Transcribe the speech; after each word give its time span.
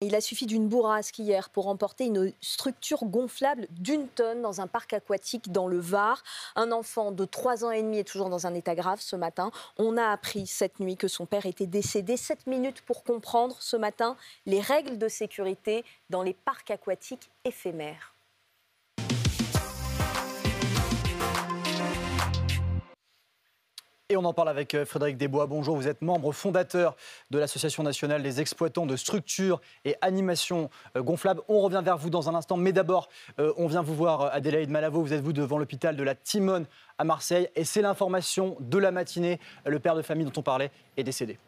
Il 0.00 0.14
a 0.14 0.20
suffi 0.20 0.46
d'une 0.46 0.68
bourrasque 0.68 1.18
hier 1.18 1.50
pour 1.50 1.66
emporter 1.66 2.04
une 2.04 2.32
structure 2.40 3.04
gonflable 3.04 3.66
d'une 3.70 4.06
tonne 4.06 4.42
dans 4.42 4.60
un 4.60 4.68
parc 4.68 4.92
aquatique 4.92 5.50
dans 5.50 5.66
le 5.66 5.80
Var. 5.80 6.22
Un 6.54 6.70
enfant 6.70 7.10
de 7.10 7.24
3 7.24 7.64
ans 7.64 7.72
et 7.72 7.82
demi 7.82 7.98
est 7.98 8.04
toujours 8.04 8.30
dans 8.30 8.46
un 8.46 8.54
état 8.54 8.76
grave 8.76 9.00
ce 9.00 9.16
matin. 9.16 9.50
On 9.76 9.96
a 9.96 10.06
appris 10.06 10.46
cette 10.46 10.78
nuit 10.78 10.96
que 10.96 11.08
son 11.08 11.26
père 11.26 11.46
était 11.46 11.66
décédé. 11.66 12.16
7 12.16 12.46
minutes 12.46 12.80
pour 12.82 13.02
comprendre 13.02 13.56
ce 13.58 13.76
matin 13.76 14.16
les 14.46 14.60
règles 14.60 14.98
de 14.98 15.08
sécurité 15.08 15.84
dans 16.10 16.22
les 16.22 16.34
parcs 16.34 16.70
aquatiques 16.70 17.28
éphémères. 17.44 18.14
Et 24.10 24.16
on 24.16 24.24
en 24.24 24.32
parle 24.32 24.48
avec 24.48 24.74
euh, 24.74 24.86
Frédéric 24.86 25.18
Desbois. 25.18 25.46
Bonjour, 25.46 25.76
vous 25.76 25.86
êtes 25.86 26.00
membre 26.00 26.32
fondateur 26.32 26.96
de 27.30 27.38
l'Association 27.38 27.82
nationale 27.82 28.22
des 28.22 28.40
exploitants 28.40 28.86
de 28.86 28.96
structures 28.96 29.60
et 29.84 29.96
animations 30.00 30.70
euh, 30.96 31.02
gonflables. 31.02 31.42
On 31.46 31.60
revient 31.60 31.82
vers 31.84 31.98
vous 31.98 32.08
dans 32.08 32.30
un 32.30 32.34
instant, 32.34 32.56
mais 32.56 32.72
d'abord, 32.72 33.10
euh, 33.38 33.52
on 33.58 33.66
vient 33.66 33.82
vous 33.82 33.94
voir, 33.94 34.32
Adélaïde 34.32 34.70
Malavo. 34.70 35.02
Vous 35.02 35.12
êtes 35.12 35.20
vous 35.20 35.34
devant 35.34 35.58
l'hôpital 35.58 35.94
de 35.94 36.02
la 36.02 36.14
Timone 36.14 36.64
à 36.96 37.04
Marseille. 37.04 37.50
Et 37.54 37.64
c'est 37.64 37.82
l'information 37.82 38.56
de 38.60 38.78
la 38.78 38.92
matinée. 38.92 39.40
Le 39.66 39.78
père 39.78 39.94
de 39.94 40.00
famille 40.00 40.24
dont 40.24 40.40
on 40.40 40.42
parlait 40.42 40.70
est 40.96 41.04
décédé. 41.04 41.38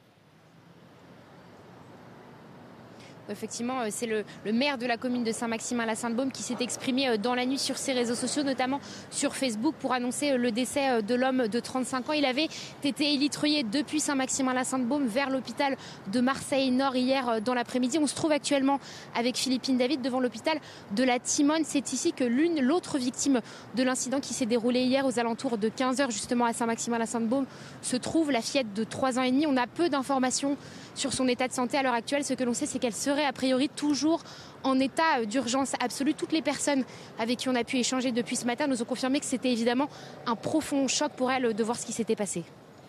Effectivement, 3.30 3.80
euh, 3.80 3.88
c'est 3.90 4.06
le, 4.06 4.24
maire 4.52 4.78
de 4.78 4.86
la 4.86 4.96
commune 4.96 5.24
de 5.24 5.32
Saint-Maximin-la-Sainte-Baume 5.32 6.32
qui 6.32 6.42
s'est 6.42 6.56
exprimé 6.60 7.08
euh, 7.08 7.16
dans 7.16 7.34
la 7.34 7.46
nuit 7.46 7.58
sur 7.58 7.76
ses 7.76 7.92
réseaux 7.92 8.14
sociaux, 8.14 8.42
notamment 8.42 8.80
sur 9.10 9.36
Facebook, 9.36 9.74
pour 9.78 9.92
annoncer 9.92 10.32
euh, 10.32 10.36
le 10.36 10.50
décès 10.50 11.02
de 11.02 11.14
l'homme 11.14 11.48
de 11.48 11.60
35 11.60 12.10
ans. 12.10 12.12
Il 12.12 12.24
avait 12.24 12.48
été 12.82 13.14
élitreillé 13.14 13.62
depuis 13.62 14.00
Saint-Maximin-la-Sainte-Baume 14.00 15.06
vers 15.06 15.30
l'hôpital 15.30 15.76
de 16.12 16.20
Marseille-Nord 16.20 16.96
hier 16.96 17.40
dans 17.42 17.54
l'après-midi. 17.54 17.98
On 17.98 18.06
se 18.06 18.14
trouve 18.14 18.32
actuellement 18.32 18.80
avec 19.14 19.36
Philippine 19.36 19.78
David 19.78 20.02
devant 20.02 20.20
l'hôpital 20.20 20.58
de 20.96 21.04
la 21.04 21.18
Timone. 21.18 21.62
C'est 21.64 21.92
ici 21.92 22.12
que 22.12 22.24
l'une, 22.24 22.60
l'autre 22.60 22.98
victime 22.98 23.40
de 23.76 23.82
l'incident 23.82 24.20
qui 24.20 24.34
s'est 24.34 24.46
déroulé 24.46 24.80
hier 24.82 25.06
aux 25.06 25.18
alentours 25.18 25.58
de 25.58 25.68
15h 25.68 26.10
justement 26.10 26.44
à 26.44 26.52
Saint-Maximin-la-Sainte-Baume 26.52 27.46
se 27.82 27.96
trouve, 27.96 28.30
la 28.30 28.40
fillette 28.40 28.72
de 28.72 28.84
3 28.84 29.18
ans 29.18 29.22
et 29.22 29.30
demi. 29.30 29.46
On 29.46 29.56
a 29.56 29.66
peu 29.66 29.88
d'informations 29.88 30.56
sur 31.00 31.12
son 31.14 31.26
état 31.26 31.48
de 31.48 31.52
santé 31.52 31.78
à 31.78 31.82
l'heure 31.82 31.94
actuelle. 31.94 32.24
Ce 32.24 32.34
que 32.34 32.44
l'on 32.44 32.54
sait, 32.54 32.66
c'est 32.66 32.78
qu'elle 32.78 32.94
serait 32.94 33.24
a 33.24 33.32
priori 33.32 33.68
toujours 33.68 34.22
en 34.62 34.78
état 34.78 35.24
d'urgence 35.24 35.72
absolue. 35.82 36.14
Toutes 36.14 36.32
les 36.32 36.42
personnes 36.42 36.84
avec 37.18 37.38
qui 37.38 37.48
on 37.48 37.54
a 37.54 37.64
pu 37.64 37.78
échanger 37.78 38.12
depuis 38.12 38.36
ce 38.36 38.44
matin 38.44 38.66
nous 38.66 38.82
ont 38.82 38.84
confirmé 38.84 39.18
que 39.18 39.26
c'était 39.26 39.50
évidemment 39.50 39.88
un 40.26 40.36
profond 40.36 40.86
choc 40.88 41.12
pour 41.12 41.30
elle 41.30 41.54
de 41.54 41.64
voir 41.64 41.78
ce 41.78 41.86
qui 41.86 41.92
s'était 41.92 42.16
passé. 42.16 42.44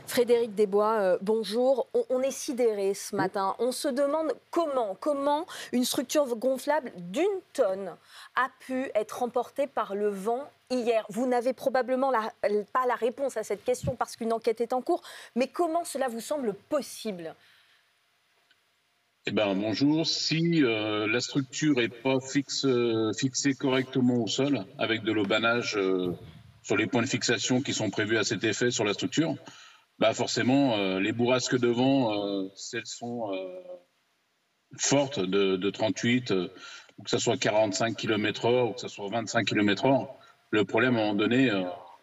Frédéric 0.07 0.53
Desbois, 0.55 0.97
euh, 0.99 1.17
bonjour. 1.21 1.87
On, 2.09 2.21
est 2.21 2.31
sidéré 2.31 2.93
ce 2.93 3.15
matin. 3.15 3.55
On 3.59 3.71
se 3.71 3.87
demande 3.87 4.33
comment, 4.49 4.97
comment 4.99 5.45
une 5.71 5.85
structure 5.85 6.35
gonflable 6.35 6.91
d'une 6.97 7.23
tonne 7.53 7.95
a 8.35 8.49
pu 8.59 8.91
être 8.93 9.23
emportée 9.23 9.67
par 9.67 9.95
le 9.95 10.09
vent 10.09 10.43
hier. 10.69 11.05
Vous 11.07 11.27
n'avez 11.27 11.53
probablement 11.53 12.11
pas 12.11 12.85
la 12.87 12.95
réponse 12.95 13.37
à 13.37 13.43
cette 13.43 13.63
question 13.63 13.95
parce 13.95 14.17
qu'une 14.17 14.33
enquête 14.33 14.59
est 14.59 14.73
en 14.73 14.81
cours, 14.81 15.01
mais 15.37 15.47
comment 15.47 15.85
cela 15.85 16.09
vous 16.09 16.19
semble 16.19 16.55
possible 16.55 17.33
eh 19.27 19.31
ben, 19.31 19.53
bonjour. 19.53 20.05
Si 20.07 20.63
euh, 20.63 21.05
la 21.07 21.21
structure 21.21 21.75
n'est 21.75 21.89
pas 21.89 22.19
fixe, 22.19 22.65
euh, 22.65 23.11
fixée 23.13 23.53
correctement 23.53 24.15
au 24.15 24.27
sol, 24.27 24.65
avec 24.79 25.03
de 25.03 25.11
l'aubanage 25.11 25.77
euh, 25.77 26.13
sur 26.63 26.75
les 26.75 26.87
points 26.87 27.03
de 27.03 27.07
fixation 27.07 27.61
qui 27.61 27.73
sont 27.73 27.91
prévus 27.91 28.17
à 28.17 28.23
cet 28.23 28.43
effet 28.43 28.71
sur 28.71 28.83
la 28.83 28.93
structure, 28.93 29.35
bah 29.99 30.13
forcément, 30.15 30.97
les 30.97 31.11
bourrasques 31.11 31.59
de 31.59 31.67
vent, 31.67 32.49
si 32.55 32.75
elles 32.75 32.87
sont 32.87 33.29
fortes 34.75 35.19
de, 35.19 35.57
de 35.57 35.69
38, 35.69 36.31
ou 36.31 37.03
que 37.03 37.09
ce 37.11 37.19
soit 37.19 37.37
45 37.37 37.95
km/h, 37.95 38.69
ou 38.69 38.73
que 38.73 38.79
ce 38.79 38.87
soit 38.87 39.07
25 39.09 39.45
km/h, 39.45 40.07
le 40.49 40.65
problème, 40.65 40.95
à 40.95 41.01
un 41.01 41.01
moment 41.01 41.15
donné, 41.15 41.51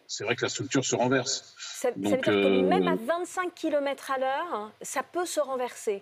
c'est 0.07 0.23
vrai 0.23 0.37
que 0.37 0.43
la 0.43 0.49
structure 0.49 0.85
se 0.85 0.95
renverse. 0.95 1.53
Ça, 1.57 1.91
Donc, 1.91 2.23
ça 2.25 2.31
veut 2.31 2.41
dire 2.41 2.61
que 2.61 2.61
même 2.61 2.87
à 2.87 2.95
25 2.95 3.53
km 3.53 4.11
à 4.11 4.17
l'heure, 4.17 4.71
ça 4.81 5.03
peut 5.03 5.25
se 5.25 5.41
renverser 5.41 6.01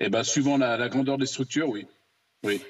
eh 0.00 0.08
ben, 0.08 0.22
suivant 0.22 0.58
la, 0.58 0.88
grandeur 0.88 1.18
des 1.18 1.26
structures, 1.26 1.68
oui. 1.68 1.86
Oui, 2.44 2.62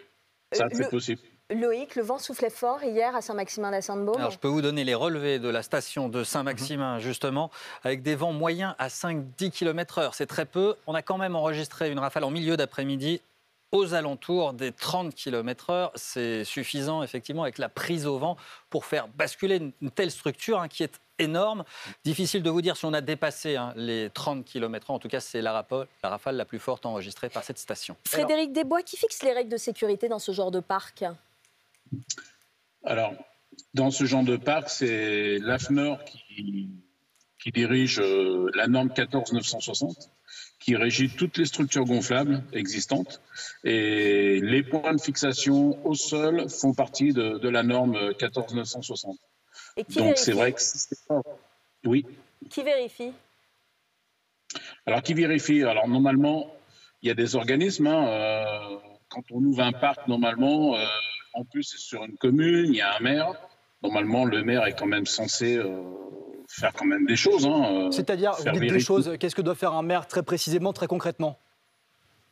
ça, 0.52 0.66
c'est 0.72 0.90
possible. 0.90 1.20
Loïc, 1.50 1.96
le 1.96 2.02
vent 2.02 2.18
soufflait 2.18 2.50
fort 2.50 2.82
hier 2.84 3.14
à 3.16 3.22
Saint-Maximin-la-Sainte-Baume. 3.22 4.16
Alors, 4.18 4.30
je 4.30 4.38
peux 4.38 4.48
vous 4.48 4.62
donner 4.62 4.84
les 4.84 4.94
relevés 4.94 5.38
de 5.38 5.48
la 5.48 5.62
station 5.62 6.08
de 6.08 6.22
Saint-Maximin, 6.22 6.94
mhm. 6.94 7.00
justement, 7.00 7.50
avec 7.82 8.02
des 8.02 8.14
vents 8.14 8.32
moyens 8.32 8.74
à 8.78 8.88
5-10 8.88 9.50
km/h. 9.50 10.10
C'est 10.12 10.26
très 10.26 10.46
peu. 10.46 10.76
On 10.86 10.94
a 10.94 11.02
quand 11.02 11.18
même 11.18 11.34
enregistré 11.34 11.90
une 11.90 11.98
rafale 11.98 12.24
en 12.24 12.30
milieu 12.30 12.56
d'après-midi 12.56 13.20
aux 13.72 13.94
alentours 13.94 14.52
des 14.52 14.72
30 14.72 15.14
km/h. 15.14 15.90
C'est 15.94 16.44
suffisant, 16.44 17.02
effectivement, 17.02 17.42
avec 17.42 17.58
la 17.58 17.68
prise 17.68 18.06
au 18.06 18.18
vent 18.18 18.36
pour 18.68 18.84
faire 18.84 19.08
basculer 19.08 19.72
une 19.80 19.90
telle 19.90 20.10
structure 20.10 20.60
hein, 20.60 20.68
qui 20.68 20.82
est 20.82 21.00
énorme. 21.18 21.64
Difficile 22.04 22.42
de 22.42 22.50
vous 22.50 22.62
dire 22.62 22.76
si 22.76 22.84
on 22.84 22.92
a 22.92 23.00
dépassé 23.00 23.56
hein, 23.56 23.72
les 23.76 24.10
30 24.10 24.44
km/h. 24.44 24.92
En 24.92 24.98
tout 24.98 25.08
cas, 25.08 25.20
c'est 25.20 25.42
la, 25.42 25.64
rafale 26.02 26.36
la 26.36 26.44
plus 26.44 26.58
forte 26.58 26.86
enregistrée 26.86 27.28
par 27.28 27.44
cette 27.44 27.58
station. 27.58 27.96
Frédéric 28.06 28.52
Desbois, 28.52 28.82
qui 28.82 28.96
fixe 28.96 29.22
les 29.22 29.32
règles 29.32 29.50
de 29.50 29.56
sécurité 29.56 30.08
dans 30.08 30.18
ce 30.18 30.32
genre 30.32 30.50
de 30.50 30.60
parc? 30.60 31.04
Alors, 32.84 33.12
dans 33.74 33.90
ce 33.90 34.04
genre 34.04 34.24
de 34.24 34.36
parc, 34.36 34.70
c'est 34.70 35.38
l'AFNOR 35.38 36.02
qui, 36.04 36.70
qui 37.38 37.52
dirige 37.52 38.00
euh, 38.00 38.50
la 38.54 38.66
norme 38.66 38.92
14960 38.92 40.10
qui 40.60 40.76
régit 40.76 41.08
toutes 41.08 41.38
les 41.38 41.46
structures 41.46 41.86
gonflables 41.86 42.44
existantes. 42.52 43.20
Et 43.64 44.40
les 44.42 44.62
points 44.62 44.94
de 44.94 45.00
fixation 45.00 45.84
au 45.86 45.94
sol 45.94 46.48
font 46.50 46.74
partie 46.74 47.12
de, 47.12 47.38
de 47.38 47.48
la 47.48 47.62
norme 47.62 48.14
14960. 48.14 49.18
Donc 49.96 50.18
c'est 50.18 50.32
vrai 50.32 50.52
que 50.52 50.60
c'est 50.60 50.96
Oui. 51.84 52.06
Qui 52.50 52.62
vérifie? 52.62 53.12
Alors 54.86 55.02
qui 55.02 55.14
vérifie? 55.14 55.62
Alors 55.62 55.88
normalement, 55.88 56.54
il 57.02 57.08
y 57.08 57.10
a 57.10 57.14
des 57.14 57.36
organismes. 57.36 57.86
Hein, 57.86 58.08
euh, 58.08 58.76
quand 59.08 59.22
on 59.30 59.42
ouvre 59.42 59.62
un 59.62 59.72
parc, 59.72 60.06
normalement, 60.08 60.76
euh, 60.76 60.84
en 61.32 61.44
plus 61.44 61.62
c'est 61.62 61.78
sur 61.78 62.04
une 62.04 62.16
commune, 62.16 62.66
il 62.66 62.76
y 62.76 62.80
a 62.82 62.96
un 62.96 63.00
maire. 63.00 63.32
Normalement, 63.82 64.26
le 64.26 64.44
maire 64.44 64.66
est 64.66 64.78
quand 64.78 64.86
même 64.86 65.06
censé 65.06 65.56
euh, 65.56 65.82
faire 66.50 66.72
quand 66.72 66.84
même 66.84 67.06
des 67.06 67.16
choses. 67.16 67.46
Hein, 67.46 67.90
C'est-à-dire, 67.92 68.32
vous 68.32 68.58
dites 68.58 68.72
des 68.72 68.80
choses, 68.80 69.16
qu'est-ce 69.18 69.34
que 69.34 69.42
doit 69.42 69.54
faire 69.54 69.72
un 69.74 69.82
maire 69.82 70.06
très 70.06 70.22
précisément, 70.22 70.72
très 70.72 70.86
concrètement? 70.86 71.38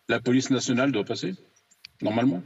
La 0.08 0.20
police 0.20 0.50
nationale 0.50 0.90
doit 0.90 1.04
passer, 1.04 1.34
normalement. 2.02 2.42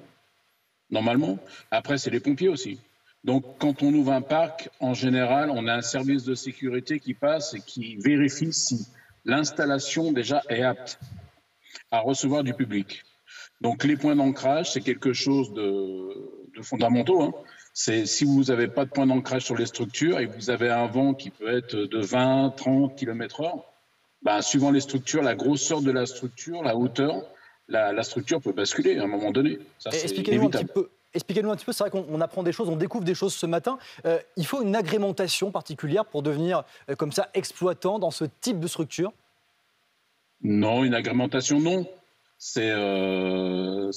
Normalement. 0.90 1.38
Après, 1.70 1.96
c'est 1.96 2.10
les 2.10 2.20
pompiers 2.20 2.48
aussi. 2.48 2.78
Donc, 3.24 3.44
quand 3.58 3.82
on 3.82 3.94
ouvre 3.94 4.12
un 4.12 4.20
parc, 4.20 4.68
en 4.80 4.94
général, 4.94 5.50
on 5.50 5.66
a 5.68 5.74
un 5.74 5.82
service 5.82 6.24
de 6.24 6.34
sécurité 6.34 6.98
qui 7.00 7.14
passe 7.14 7.54
et 7.54 7.60
qui 7.60 7.96
vérifie 7.96 8.52
si 8.52 8.86
l'installation 9.24 10.12
déjà 10.12 10.42
est 10.48 10.62
apte 10.62 10.98
à 11.90 12.00
recevoir 12.00 12.42
du 12.42 12.52
public. 12.52 13.04
Donc, 13.60 13.84
les 13.84 13.96
points 13.96 14.16
d'ancrage, 14.16 14.72
c'est 14.72 14.80
quelque 14.80 15.12
chose 15.12 15.52
de, 15.54 16.52
de 16.56 16.62
fondamental. 16.62 17.16
Hein. 17.20 17.32
C'est 17.74 18.04
si 18.06 18.24
vous 18.24 18.44
n'avez 18.44 18.68
pas 18.68 18.84
de 18.84 18.90
point 18.90 19.06
d'ancrage 19.06 19.44
sur 19.44 19.56
les 19.56 19.66
structures 19.66 20.18
et 20.18 20.28
que 20.28 20.34
vous 20.34 20.50
avez 20.50 20.70
un 20.70 20.86
vent 20.86 21.14
qui 21.14 21.30
peut 21.30 21.56
être 21.56 21.74
de 21.74 21.98
20, 21.98 22.54
30 22.56 22.96
km/h, 22.96 23.62
ben, 24.22 24.42
suivant 24.42 24.70
les 24.70 24.80
structures, 24.80 25.22
la 25.22 25.34
grosseur 25.34 25.80
de 25.80 25.90
la 25.90 26.06
structure, 26.06 26.62
la 26.62 26.76
hauteur, 26.76 27.22
la, 27.68 28.02
structure 28.02 28.40
peut 28.40 28.52
basculer 28.52 28.98
à 28.98 29.04
un 29.04 29.06
moment 29.06 29.30
donné. 29.30 29.58
Expliquez-nous 29.86 30.46
un 30.46 30.50
petit 30.50 30.64
peu 30.64 30.90
Expliquez-nous 31.14 31.50
un 31.50 31.56
petit 31.56 31.66
peu, 31.66 31.72
c'est 31.72 31.84
vrai 31.84 31.90
qu'on 31.90 32.20
apprend 32.22 32.42
des 32.42 32.52
choses, 32.52 32.70
on 32.70 32.76
découvre 32.76 33.04
des 33.04 33.14
choses 33.14 33.34
ce 33.34 33.44
matin. 33.44 33.78
Euh, 34.06 34.18
il 34.36 34.46
faut 34.46 34.62
une 34.62 34.74
agrémentation 34.74 35.50
particulière 35.50 36.06
pour 36.06 36.22
devenir 36.22 36.64
euh, 36.88 36.94
comme 36.94 37.12
ça 37.12 37.28
exploitant 37.34 37.98
dans 37.98 38.10
ce 38.10 38.24
type 38.40 38.58
de 38.58 38.66
structure? 38.66 39.12
Non, 40.42 40.84
une 40.84 40.94
agrémentation, 40.94 41.60
non. 41.60 41.86
C'est 42.38 42.70
euh, 42.70 43.90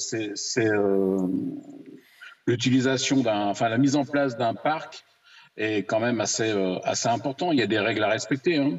l'utilisation 2.46 3.20
d'un, 3.20 3.46
enfin 3.46 3.68
la 3.68 3.78
mise 3.78 3.96
en 3.96 4.04
place 4.04 4.36
d'un 4.36 4.54
parc 4.54 5.04
est 5.56 5.84
quand 5.84 6.00
même 6.00 6.20
assez, 6.20 6.50
assez 6.84 7.08
important. 7.08 7.52
Il 7.52 7.58
y 7.58 7.62
a 7.62 7.66
des 7.66 7.78
règles 7.78 8.04
à 8.04 8.08
respecter. 8.08 8.58
Hein. 8.58 8.78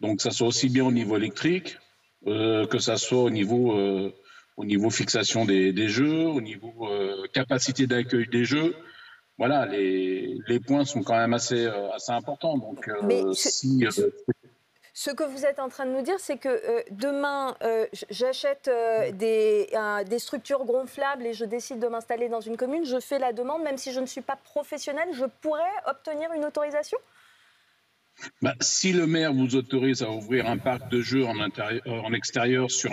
Donc, 0.00 0.16
que 0.16 0.22
ça 0.22 0.30
soit 0.30 0.48
aussi 0.48 0.68
bien 0.68 0.84
au 0.84 0.92
niveau 0.92 1.16
électrique, 1.16 1.78
que 2.24 2.78
ça 2.78 2.96
soit 2.96 3.22
au 3.22 3.30
niveau 3.30 4.12
au 4.56 4.64
niveau 4.64 4.90
fixation 4.90 5.44
des, 5.44 5.88
jeux, 5.88 6.26
au 6.26 6.40
niveau 6.40 6.88
euh, 6.88 7.26
capacité 7.32 7.86
d'accueil 7.86 8.26
des 8.26 8.44
jeux. 8.44 8.74
Voilà, 9.38 9.66
les, 9.66 10.38
les, 10.48 10.60
points 10.60 10.86
sont 10.86 11.02
quand 11.02 11.16
même 11.16 11.34
assez, 11.34 11.66
euh, 11.66 11.90
assez 11.92 12.12
importants. 12.12 12.56
Donc, 12.56 12.88
euh, 12.88 13.32
si, 13.34 13.84
ce 14.98 15.10
que 15.10 15.24
vous 15.24 15.44
êtes 15.44 15.58
en 15.58 15.68
train 15.68 15.84
de 15.84 15.90
nous 15.90 16.00
dire, 16.00 16.18
c'est 16.18 16.38
que 16.38 16.82
demain, 16.90 17.54
j'achète 18.08 18.70
des, 19.12 19.68
des, 20.06 20.18
structures 20.18 20.64
gonflables 20.64 21.26
et 21.26 21.34
je 21.34 21.44
décide 21.44 21.80
de 21.80 21.86
m'installer 21.86 22.30
dans 22.30 22.40
une 22.40 22.56
commune, 22.56 22.86
je 22.86 22.98
fais 22.98 23.18
la 23.18 23.34
demande, 23.34 23.62
même 23.62 23.76
si 23.76 23.92
je 23.92 24.00
ne 24.00 24.06
suis 24.06 24.22
pas 24.22 24.36
professionnel, 24.36 25.06
je 25.12 25.26
pourrais 25.42 25.60
obtenir 25.86 26.32
une 26.32 26.46
autorisation? 26.46 26.96
Bah, 28.40 28.54
Si 28.62 28.94
le 28.94 29.06
maire 29.06 29.34
vous 29.34 29.54
autorise 29.54 30.02
à 30.02 30.10
ouvrir 30.10 30.48
un 30.48 30.56
parc 30.56 30.88
de 30.88 31.02
jeux 31.02 31.26
en, 31.26 32.12
extérieur 32.14 32.70
sur 32.70 32.92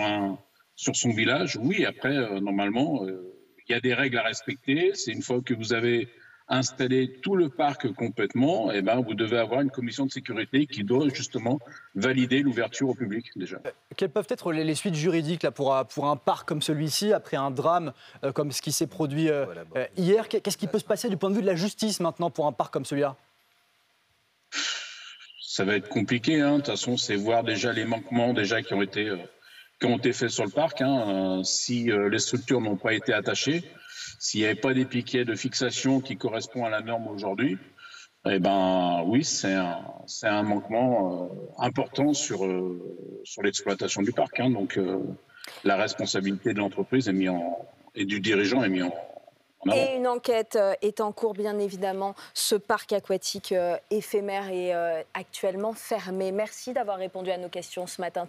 sur 0.76 0.96
son 0.96 1.10
village, 1.10 1.56
oui, 1.56 1.86
après, 1.86 2.38
normalement, 2.42 3.06
il 3.06 3.72
y 3.72 3.74
a 3.74 3.80
des 3.80 3.94
règles 3.94 4.18
à 4.18 4.24
respecter. 4.24 4.90
C'est 4.92 5.12
une 5.12 5.22
fois 5.22 5.40
que 5.40 5.54
vous 5.54 5.72
avez 5.72 6.10
installer 6.48 7.20
tout 7.22 7.36
le 7.36 7.48
parc 7.48 7.90
complètement, 7.94 8.70
et 8.70 8.78
eh 8.78 8.82
ben, 8.82 9.00
vous 9.00 9.14
devez 9.14 9.38
avoir 9.38 9.62
une 9.62 9.70
commission 9.70 10.04
de 10.04 10.10
sécurité 10.10 10.66
qui 10.66 10.84
doit 10.84 11.08
justement 11.08 11.58
valider 11.94 12.40
l'ouverture 12.40 12.90
au 12.90 12.94
public 12.94 13.30
déjà. 13.34 13.56
Euh, 13.64 13.70
quelles 13.96 14.10
peuvent 14.10 14.26
être 14.28 14.52
les, 14.52 14.74
suites 14.74 14.94
juridiques 14.94 15.42
là, 15.42 15.50
pour, 15.50 15.74
pour 15.86 16.06
un 16.06 16.16
parc 16.16 16.46
comme 16.46 16.60
celui-ci, 16.60 17.12
après 17.12 17.38
un 17.38 17.50
drame 17.50 17.92
euh, 18.24 18.32
comme 18.32 18.52
ce 18.52 18.60
qui 18.60 18.72
s'est 18.72 18.86
produit 18.86 19.30
euh, 19.30 19.46
hier? 19.96 20.28
Qu'est-ce 20.28 20.58
qui 20.58 20.66
peut 20.66 20.78
se 20.78 20.84
passer 20.84 21.08
du 21.08 21.16
point 21.16 21.30
de 21.30 21.34
vue 21.34 21.42
de 21.42 21.46
la 21.46 21.56
justice 21.56 22.00
maintenant 22.00 22.30
pour 22.30 22.46
un 22.46 22.52
parc 22.52 22.72
comme 22.72 22.84
celui-là? 22.84 23.16
Ça 25.40 25.64
va 25.64 25.76
être 25.76 25.88
compliqué. 25.88 26.40
Hein. 26.40 26.52
De 26.52 26.56
toute 26.58 26.66
façon, 26.66 26.96
c'est 26.96 27.16
voir 27.16 27.42
déjà 27.42 27.72
les 27.72 27.84
manquements 27.84 28.34
déjà 28.34 28.60
qui 28.60 28.74
ont 28.74 28.82
été, 28.82 29.10
qui 29.80 29.86
ont 29.86 29.96
été 29.96 30.12
faits 30.12 30.30
sur 30.30 30.44
le 30.44 30.50
parc. 30.50 30.82
Hein. 30.82 31.42
si 31.44 31.90
les 32.10 32.18
structures 32.18 32.60
n'ont 32.60 32.76
pas 32.76 32.92
été 32.92 33.14
attachées, 33.14 33.64
s'il 34.18 34.40
n'y 34.40 34.46
avait 34.46 34.54
pas 34.54 34.74
des 34.74 34.84
piquets 34.84 35.24
de 35.24 35.34
fixation 35.34 36.00
qui 36.00 36.16
correspondent 36.16 36.66
à 36.66 36.70
la 36.70 36.80
norme 36.80 37.08
aujourd'hui, 37.08 37.58
eh 38.26 38.38
ben 38.38 39.02
oui, 39.06 39.22
c'est 39.22 39.52
un, 39.52 40.42
manquement 40.42 41.24
euh, 41.24 41.28
important 41.58 42.14
sur, 42.14 42.44
euh, 42.44 43.20
sur 43.24 43.42
l'exploitation 43.42 44.02
du 44.02 44.12
parc. 44.12 44.40
Hein. 44.40 44.50
donc 44.50 44.78
euh, 44.78 44.98
la 45.62 45.76
responsabilité 45.76 46.54
de 46.54 46.58
l'entreprise 46.58 47.08
et 47.94 48.04
du 48.06 48.20
dirigeant 48.20 48.64
est 48.64 48.68
mise 48.70 48.84
en, 48.84 48.94
et 49.72 49.96
une 49.96 50.06
enquête 50.06 50.58
est 50.82 51.00
en 51.00 51.10
cours, 51.12 51.32
bien 51.32 51.58
évidemment. 51.58 52.14
Ce 52.34 52.54
parc 52.54 52.92
aquatique 52.92 53.54
éphémère 53.90 54.50
est 54.50 54.74
actuellement 55.14 55.72
fermé. 55.72 56.32
Merci 56.32 56.74
d'avoir 56.74 56.98
répondu 56.98 57.30
à 57.30 57.38
nos 57.38 57.48
questions 57.48 57.86
ce 57.86 57.98
matin. 58.02 58.22